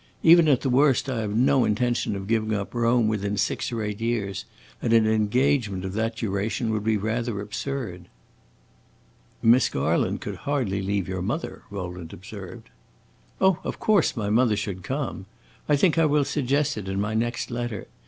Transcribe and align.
Even 0.23 0.47
at 0.47 0.61
the 0.61 0.69
worst 0.71 1.07
I 1.09 1.19
have 1.19 1.37
no 1.37 1.63
intention 1.63 2.15
of 2.15 2.25
giving 2.27 2.55
up 2.55 2.73
Rome 2.73 3.07
within 3.07 3.37
six 3.37 3.71
or 3.71 3.83
eight 3.83 4.01
years, 4.01 4.45
and 4.81 4.93
an 4.93 5.05
engagement 5.05 5.85
of 5.85 5.93
that 5.93 6.15
duration 6.15 6.71
would 6.71 6.83
be 6.83 6.97
rather 6.97 7.39
absurd." 7.39 8.07
"Miss 9.43 9.69
Garland 9.69 10.19
could 10.19 10.37
hardly 10.37 10.81
leave 10.81 11.07
your 11.07 11.21
mother," 11.21 11.61
Rowland 11.69 12.13
observed. 12.13 12.71
"Oh, 13.39 13.59
of 13.63 13.77
course 13.79 14.17
my 14.17 14.31
mother 14.31 14.55
should 14.57 14.81
come. 14.81 15.27
I 15.69 15.75
think 15.75 15.99
I 15.99 16.05
will 16.07 16.25
suggest 16.25 16.77
it 16.79 16.89
in 16.89 16.99
my 16.99 17.13
next 17.13 17.51
letter. 17.51 17.85